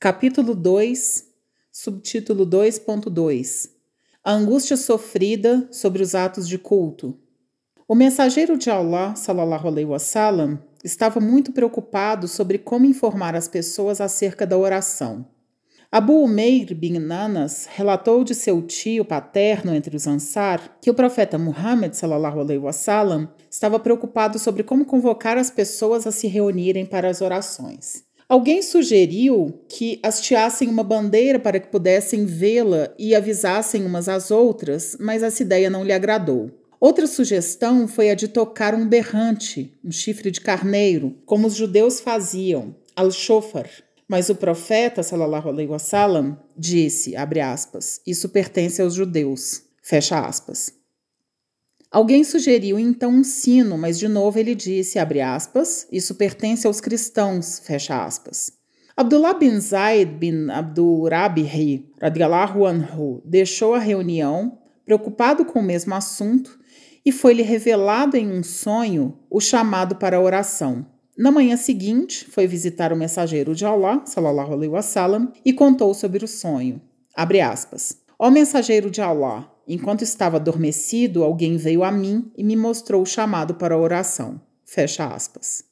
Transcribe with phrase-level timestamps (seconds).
[0.00, 1.24] Capítulo 2,
[1.72, 3.68] subtítulo 2.2
[4.22, 7.18] A angústia sofrida sobre os atos de culto.
[7.88, 14.00] O mensageiro de Allah, salallahu alaihi wasallam, estava muito preocupado sobre como informar as pessoas
[14.00, 15.26] acerca da oração.
[15.90, 21.36] Abu Umeir bin Nanas relatou de seu tio paterno entre os Ansar que o profeta
[21.36, 27.10] Muhammad sallallahu alaihi wasallam estava preocupado sobre como convocar as pessoas a se reunirem para
[27.10, 28.06] as orações.
[28.28, 34.94] Alguém sugeriu que hasteassem uma bandeira para que pudessem vê-la e avisassem umas às outras,
[35.00, 36.50] mas essa ideia não lhe agradou.
[36.78, 42.00] Outra sugestão foi a de tocar um berrante, um chifre de carneiro, como os judeus
[42.00, 43.70] faziam, al-shofar.
[44.06, 50.77] Mas o profeta, sallallahu alaihi wasallam, disse, abre aspas, isso pertence aos judeus, fecha aspas.
[51.90, 57.58] Alguém sugeriu então um sino, mas de novo ele disse, aspas, isso pertence aos cristãos,
[57.60, 58.52] fecha aspas.
[58.94, 66.58] Abdullah bin Zaid bin Abdurabihi, radiallahu anhu, deixou a reunião, preocupado com o mesmo assunto,
[67.06, 70.84] e foi-lhe revelado em um sonho o chamado para a oração.
[71.16, 76.24] Na manhã seguinte, foi visitar o mensageiro de Allah, sallallahu alaihi wasallam, e contou sobre
[76.24, 76.82] o sonho.
[77.16, 77.96] Abre aspas.
[78.18, 83.06] Ó mensageiro de Allah, Enquanto estava adormecido, alguém veio a mim e me mostrou o
[83.06, 84.40] chamado para a oração.
[84.64, 85.67] Fecha aspas.